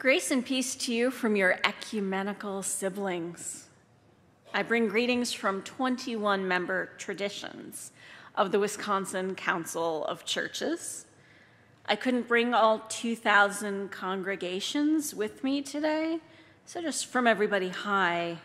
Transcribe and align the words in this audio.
Grace 0.00 0.30
and 0.30 0.46
peace 0.46 0.76
to 0.76 0.94
you 0.94 1.10
from 1.10 1.36
your 1.36 1.58
ecumenical 1.62 2.62
siblings. 2.62 3.66
I 4.54 4.62
bring 4.62 4.88
greetings 4.88 5.34
from 5.34 5.60
21 5.60 6.48
member 6.48 6.86
traditions 6.96 7.92
of 8.34 8.50
the 8.50 8.58
Wisconsin 8.58 9.34
Council 9.34 10.06
of 10.06 10.24
Churches. 10.24 11.04
I 11.84 11.96
couldn't 11.96 12.28
bring 12.28 12.54
all 12.54 12.78
2,000 12.88 13.90
congregations 13.90 15.14
with 15.14 15.44
me 15.44 15.60
today, 15.60 16.20
so 16.64 16.80
just 16.80 17.04
from 17.04 17.26
everybody, 17.26 17.68
hi. 17.68 18.38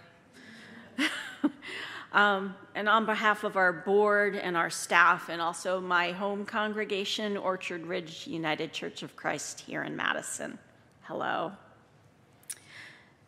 um, 2.12 2.54
and 2.76 2.90
on 2.90 3.05
behalf 3.05 3.46
of 3.46 3.55
our 3.55 3.72
board 3.72 4.35
and 4.35 4.58
our 4.58 4.70
staff, 4.70 5.30
and 5.30 5.41
also 5.41 5.80
my 5.80 6.12
home 6.12 6.44
congregation, 6.44 7.38
Orchard 7.38 7.85
Ridge 7.85 8.27
United 8.27 8.74
Church 8.74 9.04
of 9.04 9.15
Christ 9.15 9.62
here 9.62 9.84
in 9.84 9.96
Madison. 9.96 10.60
Hello. 11.08 11.52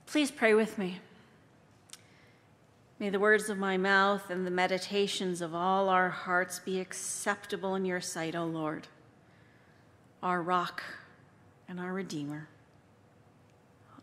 Please 0.08 0.32
pray 0.32 0.56
with 0.56 0.80
me. 0.80 1.00
May 2.98 3.12
the 3.12 3.20
words 3.20 3.50
of 3.50 3.60
my 3.60 3.78
mouth 3.78 4.32
and 4.32 4.48
the 4.48 4.52
meditations 4.52 5.42
of 5.42 5.54
all 5.54 5.88
our 5.88 6.10
hearts 6.10 6.58
be 6.58 6.80
acceptable 6.80 7.76
in 7.76 7.86
your 7.86 8.02
sight, 8.02 8.36
O 8.36 8.46
Lord, 8.46 8.88
our 10.24 10.42
rock 10.42 10.82
and 11.70 11.80
our 11.80 11.94
Redeemer. 11.94 12.48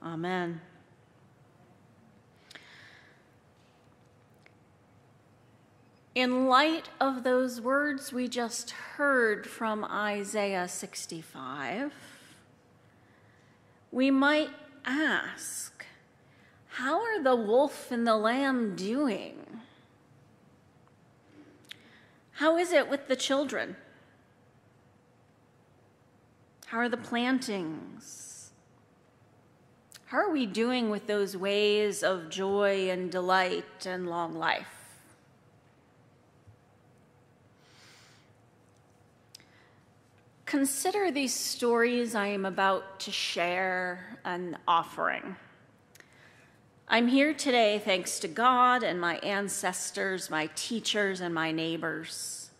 Amen. 0.00 0.60
In 6.14 6.46
light 6.46 6.90
of 7.00 7.24
those 7.24 7.60
words 7.60 8.12
we 8.12 8.28
just 8.28 8.70
heard 8.70 9.48
from 9.48 9.84
Isaiah 9.84 10.68
65, 10.68 11.92
we 13.94 14.10
might 14.10 14.50
ask, 14.84 15.86
how 16.66 17.00
are 17.00 17.22
the 17.22 17.36
wolf 17.36 17.92
and 17.92 18.04
the 18.04 18.16
lamb 18.16 18.74
doing? 18.74 19.36
How 22.32 22.58
is 22.58 22.72
it 22.72 22.90
with 22.90 23.06
the 23.06 23.14
children? 23.14 23.76
How 26.66 26.78
are 26.78 26.88
the 26.88 26.96
plantings? 26.96 28.50
How 30.06 30.18
are 30.18 30.32
we 30.32 30.44
doing 30.44 30.90
with 30.90 31.06
those 31.06 31.36
ways 31.36 32.02
of 32.02 32.30
joy 32.30 32.90
and 32.90 33.12
delight 33.12 33.86
and 33.86 34.10
long 34.10 34.34
life? 34.34 34.83
Consider 40.54 41.10
these 41.10 41.34
stories 41.34 42.14
I 42.14 42.28
am 42.28 42.44
about 42.44 43.00
to 43.00 43.10
share 43.10 44.20
an 44.24 44.56
offering. 44.68 45.34
I'm 46.86 47.08
here 47.08 47.34
today 47.34 47.82
thanks 47.84 48.20
to 48.20 48.28
God 48.28 48.84
and 48.84 49.00
my 49.00 49.16
ancestors, 49.16 50.30
my 50.30 50.48
teachers, 50.54 51.20
and 51.20 51.34
my 51.34 51.50
neighbors, 51.50 52.50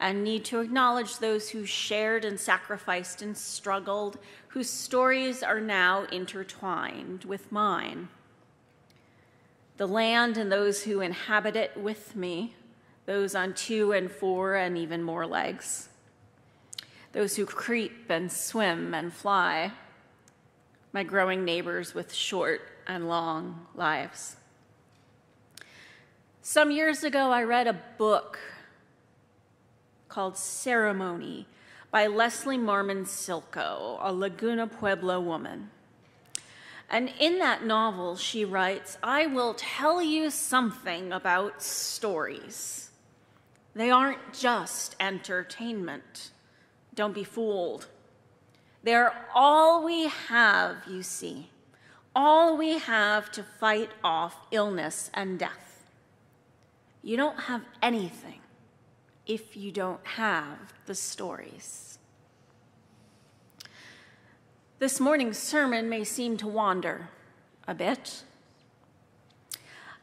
and 0.00 0.24
need 0.24 0.44
to 0.46 0.58
acknowledge 0.58 1.18
those 1.18 1.50
who 1.50 1.64
shared 1.64 2.24
and 2.24 2.40
sacrificed 2.40 3.22
and 3.22 3.36
struggled, 3.36 4.18
whose 4.48 4.68
stories 4.68 5.44
are 5.44 5.60
now 5.60 6.06
intertwined 6.06 7.22
with 7.22 7.52
mine. 7.52 8.08
The 9.76 9.86
land 9.86 10.36
and 10.36 10.50
those 10.50 10.82
who 10.82 11.00
inhabit 11.00 11.54
it 11.54 11.76
with 11.76 12.16
me, 12.16 12.56
those 13.06 13.36
on 13.36 13.54
two 13.54 13.92
and 13.92 14.10
four 14.10 14.56
and 14.56 14.76
even 14.76 15.04
more 15.04 15.24
legs 15.24 15.88
those 17.12 17.36
who 17.36 17.46
creep 17.46 18.08
and 18.08 18.32
swim 18.32 18.94
and 18.94 19.12
fly, 19.12 19.72
my 20.92 21.02
growing 21.02 21.44
neighbors 21.44 21.94
with 21.94 22.12
short 22.12 22.62
and 22.86 23.08
long 23.08 23.66
lives. 23.74 24.36
Some 26.42 26.70
years 26.70 27.04
ago, 27.04 27.30
I 27.30 27.44
read 27.44 27.66
a 27.66 27.80
book 27.96 28.38
called 30.08 30.36
Ceremony 30.36 31.46
by 31.92 32.06
Leslie 32.06 32.58
Marmon 32.58 33.04
Silko, 33.04 33.98
a 34.00 34.12
Laguna 34.12 34.66
Pueblo 34.66 35.20
woman. 35.20 35.70
And 36.90 37.10
in 37.18 37.38
that 37.38 37.64
novel, 37.64 38.16
she 38.16 38.44
writes, 38.44 38.98
I 39.02 39.26
will 39.26 39.54
tell 39.54 40.02
you 40.02 40.28
something 40.28 41.12
about 41.12 41.62
stories. 41.62 42.90
They 43.74 43.90
aren't 43.90 44.34
just 44.34 44.96
entertainment. 45.00 46.31
Don't 46.94 47.14
be 47.14 47.24
fooled. 47.24 47.86
They're 48.82 49.14
all 49.34 49.84
we 49.84 50.08
have, 50.08 50.76
you 50.88 51.02
see, 51.02 51.48
all 52.14 52.56
we 52.56 52.78
have 52.78 53.30
to 53.32 53.42
fight 53.42 53.90
off 54.02 54.36
illness 54.50 55.10
and 55.14 55.38
death. 55.38 55.84
You 57.02 57.16
don't 57.16 57.40
have 57.40 57.62
anything 57.80 58.40
if 59.26 59.56
you 59.56 59.72
don't 59.72 60.04
have 60.06 60.58
the 60.86 60.94
stories. 60.94 61.98
This 64.78 64.98
morning's 64.98 65.38
sermon 65.38 65.88
may 65.88 66.02
seem 66.02 66.36
to 66.38 66.48
wander 66.48 67.08
a 67.68 67.74
bit. 67.74 68.24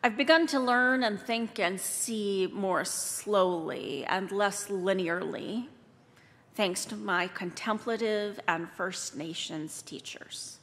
I've 0.01 0.15
begun 0.15 0.47
to 0.47 0.59
learn 0.59 1.03
and 1.03 1.19
think 1.19 1.59
and 1.59 1.79
see 1.79 2.49
more 2.53 2.85
slowly 2.85 4.05
and 4.05 4.31
less 4.31 4.67
linearly 4.67 5.67
thanks 6.59 6.83
to 6.83 6.97
my 6.97 7.25
contemplative 7.25 8.37
and 8.45 8.69
First 8.71 9.15
Nations 9.15 9.81
teachers. 9.81 10.57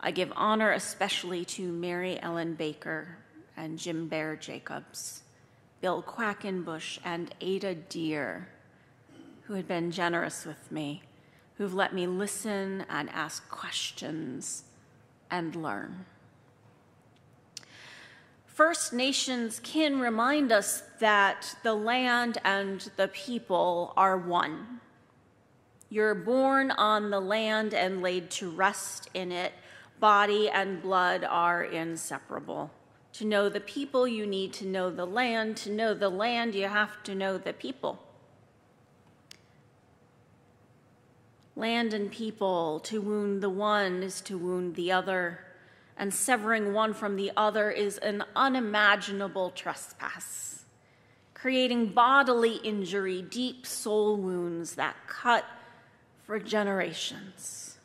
I 0.00 0.10
give 0.10 0.32
honor 0.34 0.72
especially 0.72 1.44
to 1.44 1.70
Mary 1.70 2.18
Ellen 2.22 2.54
Baker 2.54 3.18
and 3.58 3.78
Jim 3.78 4.08
Bear 4.08 4.36
Jacobs, 4.36 5.20
Bill 5.82 6.02
Quackenbush, 6.02 6.98
and 7.04 7.34
Ada 7.42 7.74
Deer, 7.74 8.48
who 9.42 9.52
had 9.52 9.68
been 9.68 9.90
generous 9.90 10.46
with 10.46 10.72
me, 10.72 11.02
who've 11.58 11.74
let 11.74 11.92
me 11.92 12.06
listen 12.06 12.86
and 12.88 13.10
ask 13.10 13.46
questions 13.50 14.62
and 15.30 15.56
learn. 15.56 16.06
First 18.58 18.92
Nations 18.92 19.60
kin 19.60 20.00
remind 20.00 20.50
us 20.50 20.82
that 20.98 21.54
the 21.62 21.74
land 21.74 22.38
and 22.42 22.80
the 22.96 23.06
people 23.06 23.92
are 23.96 24.18
one. 24.18 24.80
You're 25.88 26.16
born 26.16 26.72
on 26.72 27.10
the 27.10 27.20
land 27.20 27.72
and 27.72 28.02
laid 28.02 28.32
to 28.32 28.50
rest 28.50 29.10
in 29.14 29.30
it. 29.30 29.52
Body 30.00 30.50
and 30.50 30.82
blood 30.82 31.22
are 31.22 31.62
inseparable. 31.62 32.72
To 33.12 33.24
know 33.24 33.48
the 33.48 33.60
people, 33.60 34.08
you 34.08 34.26
need 34.26 34.52
to 34.54 34.66
know 34.66 34.90
the 34.90 35.06
land. 35.06 35.56
To 35.58 35.70
know 35.70 35.94
the 35.94 36.08
land, 36.08 36.56
you 36.56 36.66
have 36.66 37.00
to 37.04 37.14
know 37.14 37.38
the 37.38 37.52
people. 37.52 38.02
Land 41.54 41.94
and 41.94 42.10
people, 42.10 42.80
to 42.80 43.00
wound 43.00 43.40
the 43.40 43.50
one 43.50 44.02
is 44.02 44.20
to 44.22 44.36
wound 44.36 44.74
the 44.74 44.90
other 44.90 45.44
and 45.98 46.14
severing 46.14 46.72
one 46.72 46.94
from 46.94 47.16
the 47.16 47.32
other 47.36 47.70
is 47.70 47.98
an 47.98 48.22
unimaginable 48.36 49.50
trespass, 49.50 50.64
creating 51.34 51.88
bodily 51.88 52.56
injury, 52.56 53.20
deep 53.20 53.66
soul 53.66 54.16
wounds 54.16 54.76
that 54.76 54.96
cut 55.08 55.44
for 56.24 56.38
generations. 56.38 57.78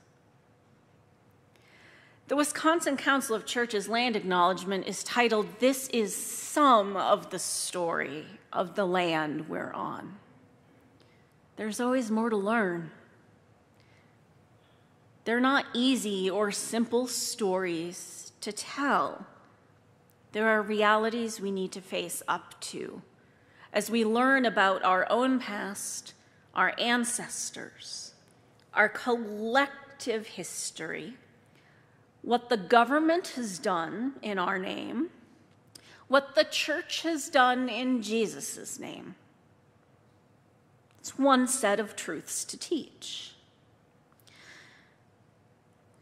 The 2.27 2.35
Wisconsin 2.37 2.95
Council 2.97 3.35
of 3.35 3.45
Churches 3.45 3.89
land 3.89 4.15
acknowledgement 4.15 4.87
is 4.87 5.03
titled, 5.03 5.59
This 5.59 5.89
is 5.89 6.15
Some 6.15 6.95
of 6.95 7.31
the 7.31 7.39
Story 7.39 8.25
of 8.51 8.75
the 8.75 8.85
Land 8.85 9.49
We're 9.49 9.73
On. 9.73 10.17
There's 11.57 11.79
always 11.79 12.09
more 12.09 12.29
to 12.29 12.37
learn. 12.37 12.91
They're 15.25 15.39
not 15.39 15.65
easy 15.73 16.29
or 16.29 16.51
simple 16.51 17.07
stories 17.07 18.33
to 18.41 18.51
tell. 18.51 19.25
There 20.33 20.49
are 20.49 20.61
realities 20.61 21.39
we 21.39 21.51
need 21.51 21.71
to 21.73 21.81
face 21.81 22.21
up 22.27 22.59
to 22.61 23.01
as 23.71 23.89
we 23.89 24.05
learn 24.05 24.45
about 24.45 24.83
our 24.83 25.07
own 25.09 25.39
past, 25.39 26.13
our 26.53 26.73
ancestors, 26.77 28.13
our 28.73 28.87
collective 28.87 30.27
history, 30.27 31.15
what 32.21 32.49
the 32.49 32.57
government 32.57 33.29
has 33.29 33.57
done 33.57 34.13
in 34.21 34.37
our 34.37 34.59
name, 34.59 35.09
what 36.07 36.35
the 36.35 36.43
church 36.43 37.01
has 37.01 37.29
done 37.29 37.67
in 37.69 38.01
Jesus' 38.01 38.77
name. 38.79 39.15
It's 40.99 41.17
one 41.17 41.47
set 41.47 41.79
of 41.79 41.95
truths 41.95 42.45
to 42.45 42.57
teach. 42.57 43.32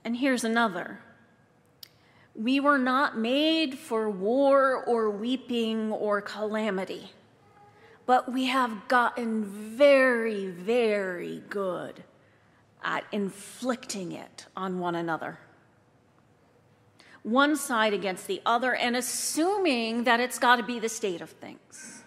And 0.03 0.18
here's 0.18 0.44
another. 0.44 1.00
We 2.33 2.59
were 2.59 2.77
not 2.77 3.18
made 3.18 3.77
for 3.77 4.09
war 4.09 4.83
or 4.86 5.09
weeping 5.09 5.92
or 5.92 6.21
calamity, 6.21 7.12
but 8.06 8.31
we 8.31 8.45
have 8.45 8.88
gotten 8.88 9.44
very, 9.44 10.48
very 10.48 11.44
good 11.50 12.03
at 12.83 13.03
inflicting 13.12 14.12
it 14.12 14.48
on 14.56 14.80
one 14.80 14.95
another. 14.95 15.39
One 17.24 17.56
side 17.56 17.94
against 17.94 18.27
the 18.27 18.42
other 18.45 18.74
and 18.74 18.95
assuming 18.95 20.06
that 20.06 20.19
it's 20.19 20.39
got 20.39 20.56
to 20.56 20.63
be 20.63 20.80
the 20.80 20.89
state 20.89 21.21
of 21.21 21.30
things. 21.30 22.00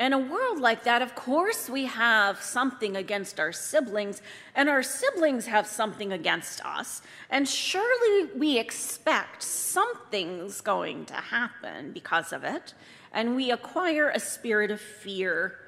In 0.00 0.14
a 0.14 0.18
world 0.18 0.58
like 0.58 0.84
that, 0.84 1.02
of 1.02 1.14
course, 1.14 1.68
we 1.68 1.84
have 1.84 2.40
something 2.40 2.96
against 2.96 3.38
our 3.38 3.52
siblings, 3.52 4.22
and 4.54 4.66
our 4.70 4.82
siblings 4.82 5.44
have 5.44 5.66
something 5.66 6.10
against 6.10 6.64
us. 6.64 7.02
And 7.28 7.46
surely 7.46 8.30
we 8.34 8.58
expect 8.58 9.42
something's 9.42 10.62
going 10.62 11.04
to 11.04 11.14
happen 11.14 11.92
because 11.92 12.32
of 12.32 12.44
it, 12.44 12.72
and 13.12 13.36
we 13.36 13.50
acquire 13.50 14.08
a 14.08 14.18
spirit 14.18 14.70
of 14.70 14.80
fear 14.80 15.58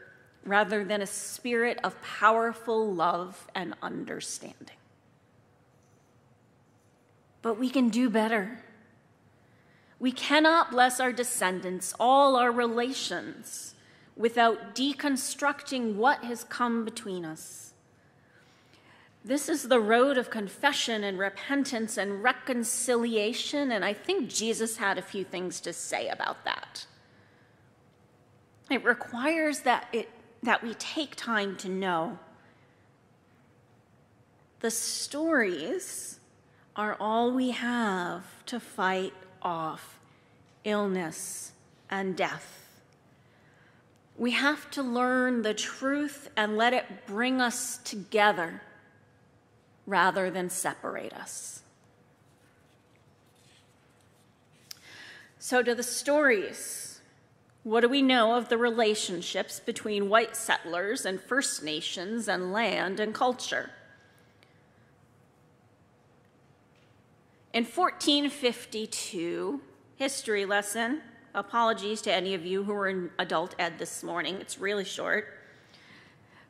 rather 0.47 0.83
than 0.83 1.03
a 1.03 1.07
spirit 1.07 1.79
of 1.85 2.01
powerful 2.01 2.91
love 2.91 3.47
and 3.55 3.75
understanding. 3.83 4.79
But 7.43 7.59
we 7.59 7.69
can 7.69 7.91
do 7.91 8.09
better. 8.09 8.65
We 9.99 10.11
cannot 10.11 10.71
bless 10.71 11.01
our 11.01 11.13
descendants, 11.13 11.93
all 12.01 12.35
our 12.37 12.51
relations 12.51 13.72
without 14.23 14.73
deconstructing 14.73 15.97
what 15.97 16.23
has 16.23 16.45
come 16.45 16.85
between 16.85 17.25
us. 17.25 17.75
This 19.25 19.49
is 19.49 19.65
the 19.65 19.81
road 19.81 20.17
of 20.17 20.31
confession 20.31 21.03
and 21.03 21.19
repentance 21.19 21.99
and 21.99 22.23
reconciliation, 22.23 23.73
and 23.73 23.85
I 23.85 23.93
think 23.93 24.31
Jesus 24.31 24.77
had 24.77 24.97
a 24.97 25.03
few 25.03 25.25
things 25.25 25.61
to 25.63 25.73
say 25.73 26.07
about 26.07 26.45
that. 26.45 26.87
It 28.71 28.85
requires 28.85 29.63
that, 29.63 29.89
it, 29.93 30.09
that 30.45 30.63
we 30.63 30.75
take 30.75 31.17
time 31.17 31.57
to 31.57 31.69
know. 31.69 32.21
The 34.61 34.71
stories 34.71 36.21
are 36.77 36.97
all 37.01 37.33
we 37.33 37.51
have 37.51 38.23
to 38.47 38.61
fight 38.61 39.15
off 39.43 39.99
illness 40.63 41.55
and 41.91 42.17
death. 42.17 42.62
We 44.17 44.33
have 44.33 44.71
to 44.73 44.83
learn 44.83 45.43
the 45.43 45.55
truth 45.55 46.31
and 46.37 46.57
let 46.57 46.73
it 46.73 47.07
bring 47.07 47.41
us 47.41 47.79
together 47.79 48.63
rather 49.87 50.31
than 50.31 50.51
separate 50.51 51.13
us. 51.13 51.63
So, 55.39 55.63
to 55.63 55.75
the 55.75 55.83
stories, 55.83 57.01
what 57.65 57.81
do 57.81 57.89
we 57.89 58.03
know 58.03 58.37
of 58.37 58.49
the 58.49 58.59
relationships 58.59 59.61
between 59.61 60.09
white 60.09 60.37
settlers 60.37 61.05
and 61.05 61.21
First 61.21 61.63
Nations 61.63 62.29
and 62.29 62.53
land 62.53 63.01
and 63.01 63.13
culture? 63.13 63.71
In 67.53 67.65
1452, 67.65 69.61
history 69.97 70.45
lesson, 70.45 71.03
Apologies 71.35 72.03
to 72.03 72.13
any 72.13 72.35
of 72.35 72.45
you 72.45 72.65
who 72.65 72.75
were 72.75 72.89
in 72.89 73.11
adult 73.19 73.55
ed 73.59 73.79
this 73.79 74.03
morning, 74.03 74.37
it's 74.39 74.59
really 74.59 74.85
short. 74.85 75.39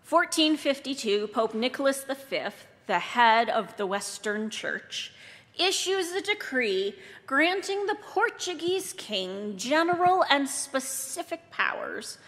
1452, 0.09 1.29
Pope 1.29 1.55
Nicholas 1.55 2.05
V, 2.05 2.41
the 2.89 2.99
head 2.99 3.49
of 3.49 3.77
the 3.77 3.87
Western 3.87 4.51
Church, 4.51 5.13
issues 5.57 6.11
a 6.11 6.21
decree 6.21 6.97
granting 7.27 7.87
the 7.87 7.95
Portuguese 7.95 8.93
king 8.95 9.57
general 9.57 10.25
and 10.29 10.49
specific 10.49 11.49
powers 11.53 12.19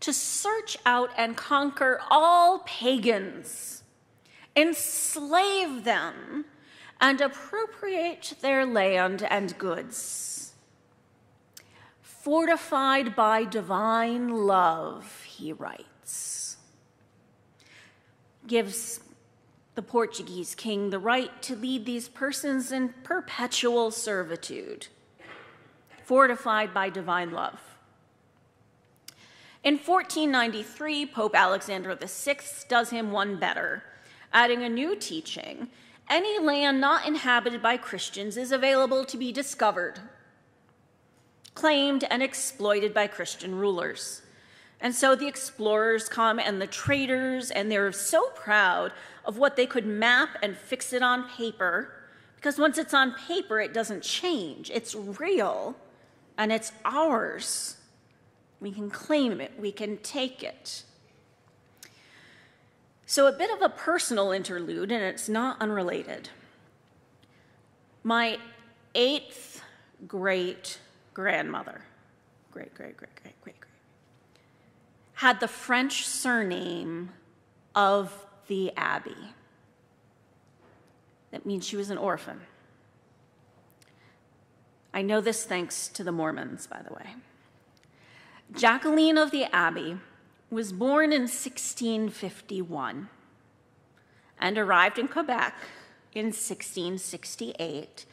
to 0.00 0.12
search 0.12 0.76
out 0.84 1.08
and 1.16 1.38
conquer 1.38 2.02
all 2.10 2.58
pagans, 2.66 3.82
enslave 4.54 5.84
them, 5.84 6.44
and 7.00 7.22
appropriate 7.22 8.34
their 8.42 8.66
land 8.66 9.22
and 9.22 9.56
goods 9.56 10.33
fortified 12.24 13.14
by 13.14 13.44
divine 13.44 14.30
love, 14.30 15.24
he 15.24 15.52
writes, 15.52 16.56
gives 18.46 19.00
the 19.74 19.82
Portuguese 19.82 20.54
king 20.54 20.88
the 20.88 20.98
right 20.98 21.42
to 21.42 21.54
lead 21.54 21.84
these 21.84 22.08
persons 22.08 22.72
in 22.72 22.94
perpetual 23.02 23.90
servitude, 23.90 24.86
fortified 26.02 26.72
by 26.72 26.88
divine 26.88 27.30
love. 27.30 27.60
In 29.62 29.74
1493, 29.74 31.04
Pope 31.04 31.34
Alexander 31.34 31.94
VI 31.94 32.38
does 32.70 32.88
him 32.88 33.12
one 33.12 33.38
better, 33.38 33.82
adding 34.32 34.62
a 34.62 34.68
new 34.70 34.96
teaching 34.96 35.68
any 36.08 36.38
land 36.38 36.80
not 36.80 37.06
inhabited 37.06 37.60
by 37.60 37.76
Christians 37.76 38.38
is 38.38 38.50
available 38.50 39.04
to 39.04 39.18
be 39.18 39.30
discovered 39.30 40.00
claimed 41.54 42.04
and 42.10 42.22
exploited 42.22 42.92
by 42.92 43.06
Christian 43.06 43.54
rulers. 43.54 44.22
And 44.80 44.94
so 44.94 45.14
the 45.14 45.26
explorers 45.26 46.08
come 46.08 46.38
and 46.38 46.60
the 46.60 46.66
traders, 46.66 47.50
and 47.50 47.70
they're 47.70 47.92
so 47.92 48.28
proud 48.30 48.92
of 49.24 49.38
what 49.38 49.56
they 49.56 49.66
could 49.66 49.86
map 49.86 50.30
and 50.42 50.56
fix 50.56 50.92
it 50.92 51.02
on 51.02 51.28
paper, 51.28 51.92
because 52.36 52.58
once 52.58 52.76
it's 52.76 52.92
on 52.92 53.14
paper, 53.14 53.60
it 53.60 53.72
doesn't 53.72 54.02
change. 54.02 54.70
It's 54.70 54.94
real 54.94 55.76
and 56.36 56.52
it's 56.52 56.72
ours. 56.84 57.76
We 58.60 58.72
can 58.72 58.90
claim 58.90 59.40
it, 59.40 59.52
we 59.58 59.72
can 59.72 59.98
take 59.98 60.42
it. 60.42 60.84
So, 63.06 63.26
a 63.26 63.32
bit 63.32 63.50
of 63.50 63.60
a 63.62 63.68
personal 63.68 64.32
interlude, 64.32 64.90
and 64.90 65.02
it's 65.02 65.28
not 65.28 65.60
unrelated. 65.60 66.30
My 68.02 68.38
eighth 68.94 69.62
great 70.08 70.78
grandmother, 71.14 71.80
great, 72.50 72.74
great, 72.74 72.96
great, 72.96 73.14
great, 73.22 73.40
great, 73.42 73.60
great, 73.60 73.70
had 75.14 75.40
the 75.40 75.48
French 75.48 76.06
surname 76.06 77.10
of 77.74 78.26
the 78.48 78.72
Abbey. 78.76 79.34
That 81.30 81.46
means 81.46 81.66
she 81.66 81.76
was 81.76 81.90
an 81.90 81.98
orphan. 81.98 82.42
I 84.92 85.02
know 85.02 85.20
this 85.20 85.44
thanks 85.44 85.88
to 85.88 86.04
the 86.04 86.12
Mormons, 86.12 86.66
by 86.66 86.80
the 86.86 86.94
way. 86.94 87.14
Jacqueline 88.52 89.18
of 89.18 89.30
the 89.32 89.44
Abbey 89.52 89.96
was 90.50 90.72
born 90.72 91.12
in 91.12 91.22
1651 91.22 93.08
and 94.38 94.58
arrived 94.58 94.98
in 94.98 95.08
Quebec 95.08 95.54
in 96.12 96.26
1668 96.26 98.06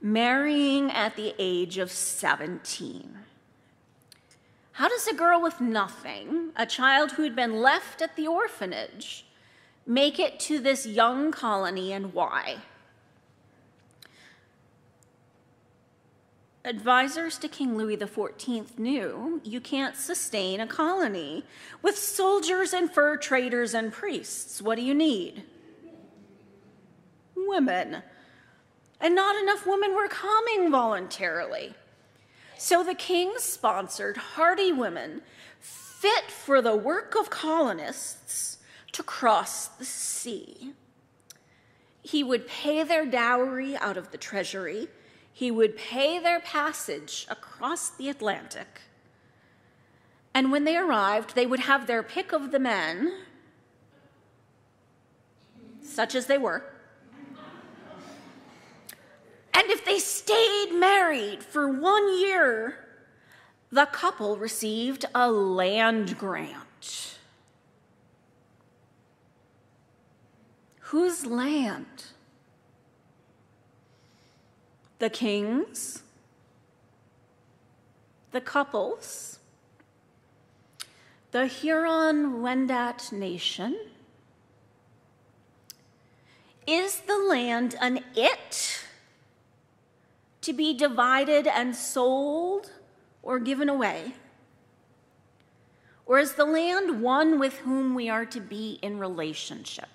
marrying 0.00 0.90
at 0.90 1.16
the 1.16 1.34
age 1.38 1.78
of 1.78 1.90
17. 1.90 3.18
How 4.72 4.88
does 4.88 5.06
a 5.06 5.14
girl 5.14 5.40
with 5.40 5.60
nothing, 5.60 6.50
a 6.56 6.66
child 6.66 7.12
who'd 7.12 7.36
been 7.36 7.60
left 7.60 8.02
at 8.02 8.16
the 8.16 8.26
orphanage, 8.26 9.24
make 9.86 10.18
it 10.18 10.40
to 10.40 10.58
this 10.58 10.84
young 10.84 11.30
colony 11.30 11.92
and 11.92 12.12
why? 12.12 12.56
Advisors 16.66 17.36
to 17.38 17.46
King 17.46 17.76
Louis 17.76 17.98
XIV 17.98 18.78
knew 18.78 19.40
you 19.44 19.60
can't 19.60 19.96
sustain 19.96 20.60
a 20.60 20.66
colony 20.66 21.44
with 21.82 21.98
soldiers 21.98 22.72
and 22.72 22.90
fur 22.90 23.18
traders 23.18 23.74
and 23.74 23.92
priests. 23.92 24.62
What 24.62 24.76
do 24.76 24.82
you 24.82 24.94
need? 24.94 25.44
Women 27.36 28.02
and 29.00 29.14
not 29.14 29.40
enough 29.40 29.66
women 29.66 29.94
were 29.94 30.08
coming 30.08 30.70
voluntarily. 30.70 31.74
So 32.56 32.82
the 32.82 32.94
king 32.94 33.32
sponsored 33.38 34.16
hardy 34.16 34.72
women 34.72 35.22
fit 35.60 36.30
for 36.30 36.62
the 36.62 36.76
work 36.76 37.14
of 37.14 37.30
colonists 37.30 38.58
to 38.92 39.02
cross 39.02 39.66
the 39.66 39.84
sea. 39.84 40.72
He 42.02 42.22
would 42.22 42.46
pay 42.46 42.82
their 42.82 43.06
dowry 43.06 43.76
out 43.76 43.96
of 43.96 44.10
the 44.10 44.18
treasury, 44.18 44.88
he 45.32 45.50
would 45.50 45.76
pay 45.76 46.18
their 46.18 46.38
passage 46.40 47.26
across 47.28 47.90
the 47.90 48.08
Atlantic. 48.08 48.82
And 50.32 50.52
when 50.52 50.64
they 50.64 50.76
arrived, 50.76 51.34
they 51.34 51.46
would 51.46 51.60
have 51.60 51.86
their 51.86 52.02
pick 52.02 52.32
of 52.32 52.50
the 52.50 52.58
men 52.58 53.12
such 55.82 56.14
as 56.14 56.26
they 56.26 56.38
were. 56.38 56.73
And 59.54 59.70
if 59.70 59.84
they 59.84 60.00
stayed 60.00 60.72
married 60.72 61.44
for 61.44 61.68
one 61.68 62.18
year, 62.18 62.84
the 63.70 63.86
couple 63.86 64.36
received 64.36 65.04
a 65.14 65.30
land 65.30 66.18
grant. 66.18 67.18
Whose 70.80 71.24
land? 71.24 71.86
The 74.98 75.10
king's? 75.10 76.02
The 78.32 78.40
couple's? 78.40 79.38
The 81.30 81.46
Huron 81.46 82.42
Wendat 82.42 83.12
Nation? 83.12 83.76
Is 86.66 87.00
the 87.00 87.18
land 87.18 87.76
an 87.80 88.04
it 88.14 88.83
to 90.44 90.52
be 90.52 90.74
divided 90.74 91.46
and 91.46 91.74
sold 91.74 92.70
or 93.22 93.38
given 93.38 93.68
away? 93.68 94.14
Or 96.06 96.18
is 96.18 96.34
the 96.34 96.44
land 96.44 97.02
one 97.02 97.38
with 97.38 97.58
whom 97.58 97.94
we 97.94 98.08
are 98.08 98.26
to 98.26 98.40
be 98.40 98.78
in 98.82 98.98
relationship? 98.98 99.88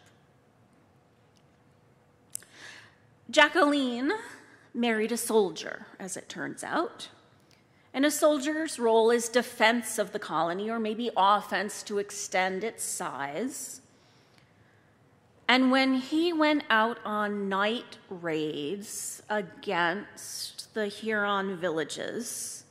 Jacqueline 3.30 4.12
married 4.74 5.12
a 5.12 5.18
soldier, 5.18 5.86
as 6.00 6.18
it 6.18 6.28
turns 6.28 6.64
out. 6.64 7.10
And 7.94 8.06
a 8.06 8.12
soldier's 8.12 8.80
role 8.80 9.12
is 9.12 9.30
defense 9.30 10.00
of 10.00 10.12
the 10.12 10.20
colony, 10.20 10.70
or 10.70 10.80
maybe 10.80 11.12
offense 11.16 11.84
to 11.84 12.00
extend 12.00 12.64
its 12.64 12.84
size. 12.84 13.82
And 15.50 15.72
when 15.72 15.96
he 15.96 16.32
went 16.32 16.64
out 16.70 17.00
on 17.04 17.50
night 17.50 17.98
raids 18.08 19.24
against 19.32 20.76
the 20.76 20.86
Huron 20.86 21.58
villages, 21.58 22.66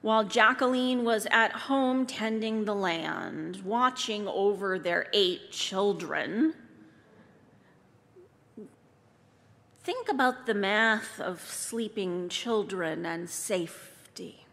while 0.00 0.24
Jacqueline 0.24 1.04
was 1.04 1.28
at 1.30 1.52
home 1.52 2.06
tending 2.06 2.64
the 2.64 2.74
land, 2.74 3.62
watching 3.64 4.26
over 4.26 4.76
their 4.76 5.06
eight 5.12 5.52
children, 5.52 6.54
think 9.84 10.08
about 10.08 10.46
the 10.46 10.54
math 10.54 11.20
of 11.20 11.40
sleeping 11.40 12.28
children 12.28 13.06
and 13.06 13.30
safety, 13.30 14.46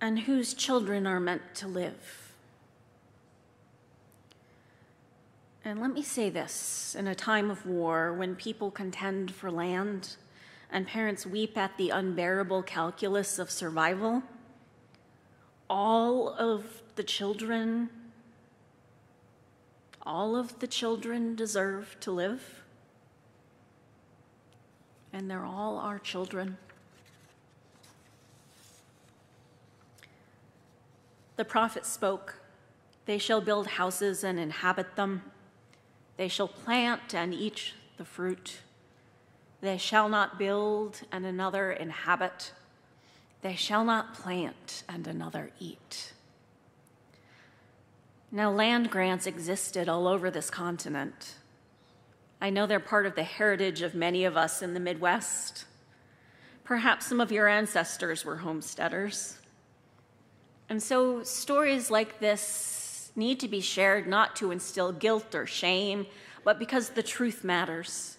and 0.00 0.20
whose 0.20 0.54
children 0.54 1.06
are 1.06 1.20
meant 1.20 1.54
to 1.56 1.68
live. 1.68 2.19
And 5.64 5.80
let 5.80 5.92
me 5.92 6.02
say 6.02 6.30
this 6.30 6.96
in 6.98 7.06
a 7.06 7.14
time 7.14 7.50
of 7.50 7.66
war, 7.66 8.14
when 8.14 8.34
people 8.34 8.70
contend 8.70 9.30
for 9.30 9.50
land 9.50 10.16
and 10.72 10.86
parents 10.86 11.26
weep 11.26 11.58
at 11.58 11.76
the 11.76 11.90
unbearable 11.90 12.62
calculus 12.62 13.38
of 13.38 13.50
survival, 13.50 14.22
all 15.68 16.30
of 16.30 16.82
the 16.96 17.02
children, 17.02 17.90
all 20.02 20.34
of 20.34 20.58
the 20.60 20.66
children 20.66 21.34
deserve 21.34 21.94
to 22.00 22.10
live. 22.10 22.62
And 25.12 25.30
they're 25.30 25.44
all 25.44 25.76
our 25.76 25.98
children. 25.98 26.56
The 31.36 31.44
prophet 31.44 31.84
spoke, 31.84 32.40
They 33.04 33.18
shall 33.18 33.40
build 33.40 33.66
houses 33.66 34.24
and 34.24 34.38
inhabit 34.38 34.96
them 34.96 35.22
they 36.20 36.28
shall 36.28 36.48
plant 36.48 37.14
and 37.14 37.32
eat 37.32 37.72
the 37.96 38.04
fruit. 38.04 38.58
They 39.62 39.78
shall 39.78 40.06
not 40.06 40.38
build 40.38 41.00
and 41.10 41.24
another 41.24 41.72
inhabit. 41.72 42.52
They 43.40 43.54
shall 43.54 43.86
not 43.86 44.12
plant 44.12 44.82
and 44.86 45.06
another 45.06 45.50
eat. 45.58 46.12
Now, 48.30 48.50
land 48.50 48.90
grants 48.90 49.26
existed 49.26 49.88
all 49.88 50.06
over 50.06 50.30
this 50.30 50.50
continent. 50.50 51.36
I 52.38 52.50
know 52.50 52.66
they're 52.66 52.80
part 52.80 53.06
of 53.06 53.14
the 53.14 53.22
heritage 53.22 53.80
of 53.80 53.94
many 53.94 54.26
of 54.26 54.36
us 54.36 54.60
in 54.60 54.74
the 54.74 54.78
Midwest. 54.78 55.64
Perhaps 56.64 57.06
some 57.06 57.22
of 57.22 57.32
your 57.32 57.48
ancestors 57.48 58.26
were 58.26 58.36
homesteaders. 58.36 59.38
And 60.68 60.82
so, 60.82 61.22
stories 61.22 61.90
like 61.90 62.20
this 62.20 62.79
need 63.16 63.40
to 63.40 63.48
be 63.48 63.60
shared 63.60 64.06
not 64.06 64.36
to 64.36 64.50
instill 64.50 64.92
guilt 64.92 65.34
or 65.34 65.46
shame, 65.46 66.06
but 66.44 66.58
because 66.58 66.90
the 66.90 67.02
truth 67.02 67.44
matters. 67.44 68.16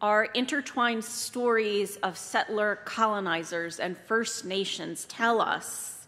Our 0.00 0.24
intertwined 0.24 1.04
stories 1.04 1.96
of 1.96 2.18
settler 2.18 2.80
colonizers 2.84 3.80
and 3.80 3.96
First 3.96 4.44
Nations 4.44 5.06
tell 5.06 5.40
us 5.40 6.06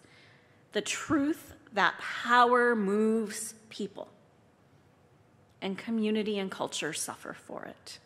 the 0.73 0.83
truth 0.83 1.55
that 1.73 1.99
power 1.99 2.76
moves 2.76 3.55
people, 3.71 4.09
and 5.61 5.76
community 5.76 6.38
and 6.38 6.50
culture 6.50 6.93
suffer 6.93 7.33
for 7.33 7.64
it. 7.64 7.99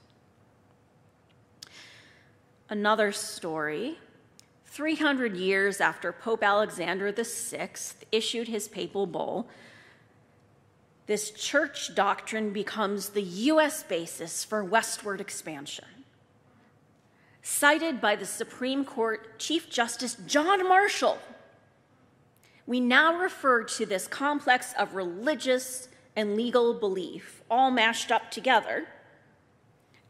Another 2.68 3.12
story 3.12 3.98
300 4.72 5.36
years 5.36 5.82
after 5.82 6.12
Pope 6.12 6.42
Alexander 6.42 7.12
VI 7.12 7.68
issued 8.10 8.48
his 8.48 8.68
papal 8.68 9.06
bull, 9.06 9.46
this 11.04 11.30
church 11.30 11.94
doctrine 11.94 12.54
becomes 12.54 13.10
the 13.10 13.20
U.S. 13.22 13.82
basis 13.82 14.44
for 14.44 14.64
westward 14.64 15.20
expansion. 15.20 15.84
Cited 17.42 18.00
by 18.00 18.16
the 18.16 18.24
Supreme 18.24 18.82
Court 18.82 19.38
Chief 19.38 19.68
Justice 19.68 20.16
John 20.26 20.66
Marshall, 20.66 21.18
we 22.66 22.80
now 22.80 23.18
refer 23.18 23.64
to 23.64 23.84
this 23.84 24.06
complex 24.06 24.72
of 24.78 24.94
religious 24.94 25.88
and 26.16 26.34
legal 26.34 26.72
belief, 26.72 27.42
all 27.50 27.70
mashed 27.70 28.10
up 28.10 28.30
together, 28.30 28.86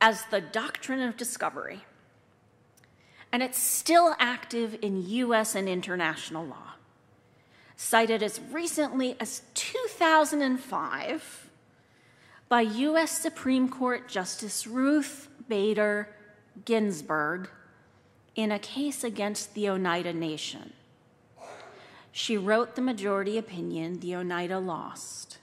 as 0.01 0.25
the 0.27 0.41
doctrine 0.41 1.03
of 1.03 1.17
discovery 1.17 1.83
and 3.33 3.43
it's 3.43 3.59
still 3.59 4.15
active 4.19 4.77
in 4.83 5.09
US 5.09 5.55
and 5.55 5.69
international 5.69 6.45
law. 6.45 6.75
Cited 7.77 8.23
as 8.23 8.41
recently 8.53 9.17
as 9.19 9.43
2005 9.55 11.51
by 12.49 12.61
US 12.61 13.11
Supreme 13.11 13.69
Court 13.69 14.07
Justice 14.07 14.67
Ruth 14.67 15.29
Bader 15.49 16.15
Ginsburg 16.67 17.49
in 18.37 18.53
a 18.53 18.59
case 18.59 19.03
against 19.03 19.55
the 19.55 19.69
Oneida 19.69 20.13
Nation. 20.13 20.75
She 22.13 22.37
wrote 22.37 22.75
the 22.75 22.83
majority 22.83 23.39
opinion 23.39 24.01
the 24.01 24.15
Oneida 24.15 24.59
lost. 24.59 25.39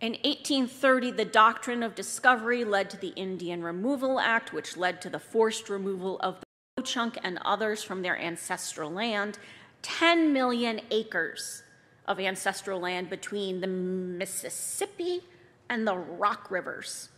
In 0.00 0.12
1830, 0.12 1.10
the 1.10 1.24
doctrine 1.24 1.82
of 1.82 1.96
discovery 1.96 2.64
led 2.64 2.88
to 2.90 2.96
the 2.96 3.12
Indian 3.16 3.64
Removal 3.64 4.20
Act, 4.20 4.52
which 4.52 4.76
led 4.76 5.02
to 5.02 5.10
the 5.10 5.18
forced 5.18 5.68
removal 5.68 6.20
of 6.20 6.36
the 6.36 6.44
Ho-Chunk 6.82 7.18
and 7.24 7.40
others 7.44 7.82
from 7.82 8.02
their 8.02 8.16
ancestral 8.16 8.92
land. 8.92 9.40
10 9.82 10.32
million 10.32 10.80
acres 10.92 11.64
of 12.06 12.20
ancestral 12.20 12.78
land 12.78 13.10
between 13.10 13.60
the 13.60 13.66
Mississippi 13.66 15.22
and 15.68 15.84
the 15.84 15.96
Rock 15.96 16.48
Rivers. 16.48 17.08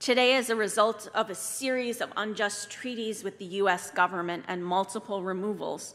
Today, 0.00 0.34
as 0.34 0.50
a 0.50 0.56
result 0.56 1.08
of 1.14 1.30
a 1.30 1.36
series 1.36 2.00
of 2.00 2.12
unjust 2.16 2.68
treaties 2.68 3.22
with 3.22 3.38
the 3.38 3.44
US 3.44 3.92
government 3.92 4.44
and 4.48 4.64
multiple 4.64 5.22
removals, 5.22 5.94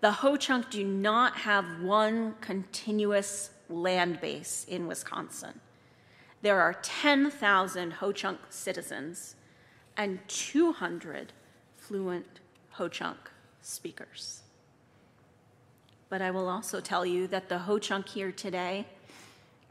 the 0.00 0.12
Ho 0.12 0.36
Chunk 0.36 0.70
do 0.70 0.84
not 0.84 1.38
have 1.38 1.82
one 1.82 2.34
continuous 2.40 3.50
land 3.68 4.20
base 4.20 4.66
in 4.68 4.86
Wisconsin. 4.86 5.60
There 6.42 6.60
are 6.60 6.74
10,000 6.82 7.92
Ho 7.94 8.12
Chunk 8.12 8.38
citizens 8.50 9.34
and 9.96 10.18
200 10.28 11.32
fluent 11.76 12.40
Ho 12.72 12.88
Chunk 12.88 13.30
speakers. 13.62 14.42
But 16.08 16.20
I 16.20 16.30
will 16.30 16.48
also 16.48 16.80
tell 16.80 17.06
you 17.06 17.26
that 17.28 17.48
the 17.48 17.60
Ho 17.60 17.78
Chunk 17.78 18.08
here 18.08 18.30
today 18.30 18.86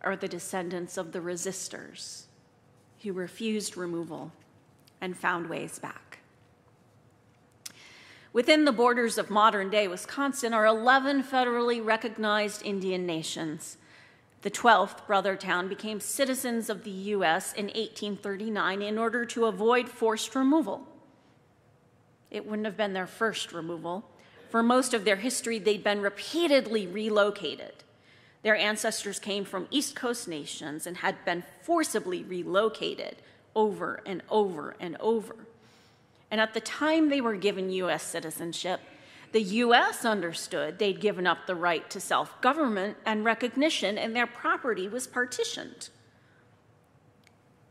are 0.03 0.15
the 0.15 0.27
descendants 0.27 0.97
of 0.97 1.11
the 1.11 1.19
resistors 1.19 2.23
who 3.03 3.13
refused 3.13 3.77
removal 3.77 4.31
and 4.99 5.15
found 5.15 5.47
ways 5.47 5.79
back. 5.79 6.19
Within 8.31 8.65
the 8.65 8.71
borders 8.71 9.19
of 9.19 9.29
modern 9.29 9.69
day 9.69 9.87
Wisconsin 9.87 10.53
are 10.53 10.65
11 10.65 11.23
federally 11.23 11.85
recognized 11.85 12.65
Indian 12.65 13.05
nations 13.05 13.77
the 14.43 14.51
12th 14.51 15.07
Brothertown 15.07 15.69
became 15.69 16.01
citizens 16.01 16.69
of 16.69 16.83
the 16.83 16.91
U.S. 16.91 17.53
in 17.53 17.65
1839 17.65 18.81
in 18.81 18.97
order 18.97 19.25
to 19.25 19.45
avoid 19.45 19.87
forced 19.87 20.35
removal. 20.35 20.85
It 22.29 22.45
wouldn't 22.45 22.65
have 22.65 22.75
been 22.75 22.91
their 22.91 23.07
first 23.07 23.53
removal. 23.53 24.03
For 24.49 24.61
most 24.61 24.93
of 24.93 25.05
their 25.05 25.15
history, 25.15 25.59
they'd 25.59 25.83
been 25.83 26.01
repeatedly 26.01 26.85
relocated. 26.87 27.71
Their 28.41 28.57
ancestors 28.57 29.17
came 29.17 29.45
from 29.45 29.67
East 29.71 29.95
Coast 29.95 30.27
nations 30.27 30.85
and 30.85 30.97
had 30.97 31.23
been 31.23 31.45
forcibly 31.61 32.23
relocated 32.23 33.15
over 33.55 34.01
and 34.05 34.21
over 34.29 34.75
and 34.77 34.97
over. 34.99 35.35
And 36.29 36.41
at 36.41 36.53
the 36.53 36.59
time 36.59 37.07
they 37.07 37.21
were 37.21 37.37
given 37.37 37.69
U.S. 37.69 38.03
citizenship, 38.03 38.81
the 39.33 39.41
U.S. 39.41 40.05
understood 40.05 40.77
they'd 40.77 41.01
given 41.01 41.25
up 41.25 41.47
the 41.47 41.55
right 41.55 41.89
to 41.89 41.99
self 41.99 42.39
government 42.39 42.97
and 43.03 43.25
recognition, 43.25 43.97
and 43.97 44.15
their 44.15 44.27
property 44.27 44.87
was 44.87 45.07
partitioned. 45.07 45.89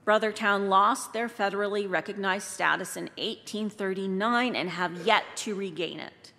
Brothertown 0.05 0.69
lost 0.69 1.13
their 1.13 1.29
federally 1.29 1.89
recognized 1.89 2.49
status 2.49 2.97
in 2.97 3.05
1839 3.17 4.57
and 4.57 4.71
have 4.71 5.07
yet 5.07 5.23
to 5.37 5.55
regain 5.55 6.01
it. 6.01 6.33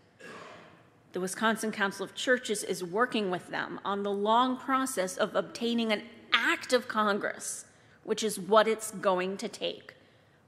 The 1.14 1.22
Wisconsin 1.22 1.72
Council 1.72 2.04
of 2.04 2.14
Churches 2.14 2.62
is 2.62 2.84
working 2.84 3.32
with 3.32 3.48
them 3.48 3.80
on 3.86 4.04
the 4.04 4.12
long 4.12 4.58
process 4.58 5.16
of 5.16 5.36
obtaining 5.36 5.94
an 5.94 6.04
act 6.34 6.74
of 6.74 6.90
Congress, 6.90 7.64
which 8.04 8.24
is 8.24 8.38
what 8.38 8.68
it's 8.68 8.92
going 8.92 9.38
to 9.38 9.48
take 9.48 9.94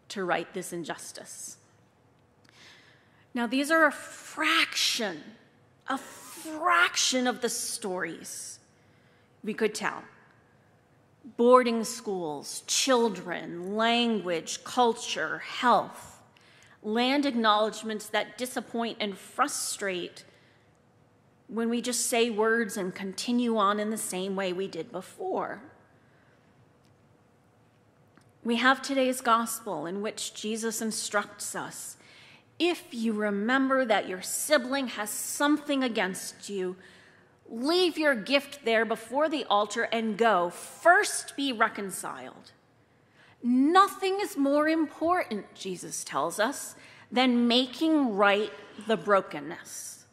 to 0.10 0.26
right 0.26 0.54
this 0.54 0.74
injustice. 0.74 1.58
Now, 3.36 3.48
these 3.48 3.70
are 3.70 3.86
a 3.86 3.92
fraction, 3.92 5.22
a 5.90 5.98
fraction 5.98 7.28
of 7.28 7.42
the 7.42 7.50
stories 7.50 8.60
we 9.44 9.54
could 9.54 9.76
tell 9.76 10.04
boarding 11.38 11.84
schools, 11.84 12.64
children, 12.68 13.76
language, 13.76 14.64
culture, 14.64 15.40
health, 15.40 16.22
land 16.84 17.26
acknowledgments 17.26 18.08
that 18.10 18.38
disappoint 18.38 18.98
and 19.02 19.18
frustrate 19.18 20.24
when 21.48 21.68
we 21.68 21.82
just 21.82 22.06
say 22.06 22.30
words 22.30 22.78
and 22.78 22.94
continue 22.94 23.58
on 23.58 23.80
in 23.80 23.90
the 23.90 23.98
same 23.98 24.36
way 24.36 24.54
we 24.54 24.68
did 24.68 24.92
before. 24.92 25.62
We 28.44 28.58
have 28.58 28.84
today's 28.84 29.20
gospel 29.20 29.88
in 29.88 30.04
which 30.04 30.36
Jesus 30.36 30.80
instructs 30.80 31.56
us 31.56 31.98
if 32.58 32.86
you 32.92 33.14
remember 33.14 33.86
that 33.86 34.08
your 34.08 34.22
sibling 34.22 34.88
has 34.88 35.10
something 35.10 35.84
against 35.84 36.50
you, 36.50 36.76
Leave 37.50 37.98
your 37.98 38.16
gift 38.16 38.66
there 38.66 38.86
before 38.86 39.30
the 39.30 39.46
altar 39.46 39.84
and 39.92 40.18
go. 40.18 40.50
First 40.50 41.36
be 41.36 41.52
reconciled. 41.54 42.52
Nothing 43.44 44.18
is 44.20 44.36
more 44.36 44.68
important, 44.68 45.54
Jesus 45.54 46.04
tells 46.04 46.40
us, 46.40 46.76
than 47.12 47.48
making 47.48 48.16
right 48.16 48.52
the 48.88 48.98
brokenness, 48.98 50.06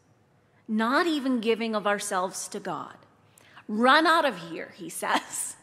not 0.68 1.06
even 1.06 1.40
giving 1.40 1.74
of 1.74 1.86
ourselves 1.86 2.46
to 2.48 2.60
God. 2.60 2.96
Run 3.66 4.06
out 4.06 4.26
of 4.26 4.50
here, 4.50 4.74
he 4.76 4.88
says, 4.90 5.56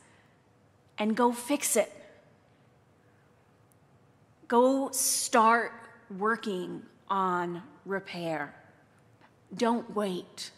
and 0.97 1.15
go 1.15 1.31
fix 1.31 1.75
it. 1.75 1.91
Go 4.47 4.89
start 4.89 5.71
working 6.17 6.83
on 7.09 7.63
repair. 7.85 8.53
Don't 9.55 9.95
wait. 9.95 10.51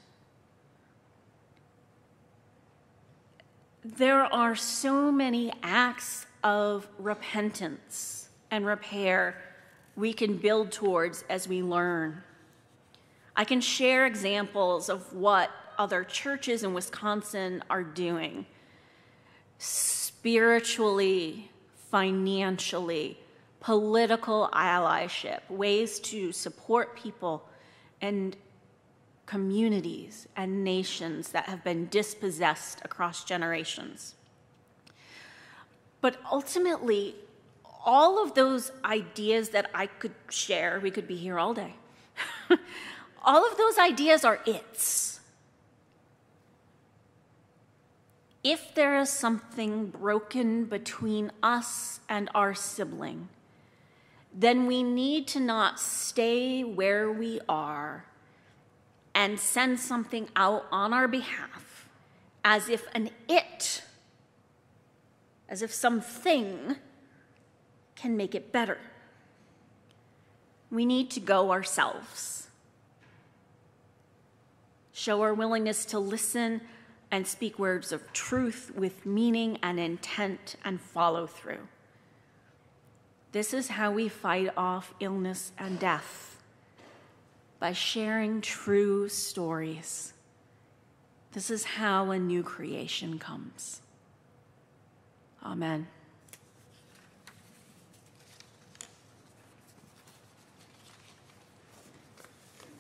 there 3.84 4.24
are 4.34 4.56
so 4.56 5.12
many 5.12 5.52
acts 5.64 6.26
of 6.44 6.88
repentance 7.00 8.30
and 8.52 8.66
repair 8.66 9.36
we 9.96 10.14
can 10.14 10.38
build 10.38 10.72
towards 10.72 11.24
as 11.30 11.48
we 11.48 11.62
learn. 11.64 12.22
I 13.36 13.44
can 13.44 13.62
share 13.62 14.06
examples 14.06 14.90
of 14.90 15.14
what 15.14 15.50
other 15.78 16.04
churches 16.04 16.64
in 16.64 16.74
Wisconsin 16.74 17.64
are 17.70 17.84
doing 17.84 18.46
spiritually, 19.58 21.50
financially, 21.90 23.18
political 23.62 24.50
allyship, 24.54 25.40
ways 25.50 26.00
to 26.00 26.32
support 26.32 26.96
people 26.96 27.48
and 28.02 28.36
communities 29.28 30.28
and 30.36 30.64
nations 30.64 31.30
that 31.30 31.46
have 31.46 31.64
been 31.64 31.88
dispossessed 31.88 32.82
across 32.84 33.24
generations. 33.24 34.16
But 36.02 36.18
ultimately, 36.30 37.16
all 37.86 38.22
of 38.22 38.34
those 38.34 38.72
ideas 38.84 39.50
that 39.50 39.70
I 39.74 39.86
could 39.86 40.16
share, 40.30 40.80
we 40.82 40.92
could 40.92 41.08
be 41.08 41.16
here 41.16 41.40
all 41.40 41.54
day, 41.54 41.76
all 43.24 43.50
of 43.50 43.58
those 43.58 43.78
ideas 43.78 44.26
are 44.26 44.40
its. 44.46 45.20
If 48.44 48.74
there 48.74 49.00
is 49.00 49.12
something 49.12 49.92
broken 49.92 50.66
between 50.66 51.32
us 51.44 52.00
and 52.10 52.28
our 52.34 52.56
sibling, 52.56 53.30
then 54.34 54.66
we 54.66 54.84
need 54.84 55.28
to 55.28 55.40
not 55.40 55.80
stay 55.80 56.64
where 56.64 57.12
we 57.12 57.40
are 57.50 58.06
and 59.14 59.40
send 59.40 59.80
something 59.80 60.30
out 60.36 60.66
on 60.72 60.94
our 60.94 61.08
behalf 61.08 61.90
as 62.44 62.70
if 62.70 62.88
an 62.96 63.10
it, 63.28 63.84
as 65.50 65.62
if 65.62 65.74
something 65.74 66.76
can 67.96 68.16
make 68.16 68.34
it 68.34 68.52
better. 68.52 68.80
We 70.72 70.86
need 70.86 71.12
to 71.12 71.20
go 71.20 71.52
ourselves. 71.52 72.48
Show 74.94 75.22
our 75.22 75.34
willingness 75.34 75.86
to 75.86 76.00
listen 76.00 76.62
and 77.12 77.28
speak 77.28 77.60
words 77.60 77.92
of 77.92 78.14
truth 78.14 78.72
with 78.76 79.06
meaning 79.06 79.60
and 79.62 79.80
intent 79.80 80.56
and 80.64 80.80
follow 80.80 81.28
through. 81.28 81.68
This 83.32 83.54
is 83.54 83.70
how 83.70 83.92
we 83.92 84.10
fight 84.10 84.50
off 84.58 84.94
illness 85.00 85.52
and 85.58 85.80
death 85.80 86.38
by 87.60 87.72
sharing 87.72 88.42
true 88.42 89.08
stories. 89.08 90.14
This 91.32 91.50
is 91.50 91.64
how 91.64 92.12
a 92.12 92.20
new 92.20 92.44
creation 92.44 93.20
comes. 93.20 93.82
Amen. 95.44 95.88